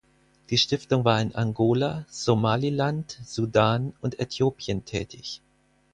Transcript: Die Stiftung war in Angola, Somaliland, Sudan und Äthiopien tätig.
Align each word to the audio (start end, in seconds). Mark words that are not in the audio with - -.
Die 0.49 0.57
Stiftung 0.57 1.05
war 1.05 1.21
in 1.21 1.35
Angola, 1.35 2.07
Somaliland, 2.09 3.19
Sudan 3.23 3.93
und 4.01 4.19
Äthiopien 4.19 4.83
tätig. 4.83 5.41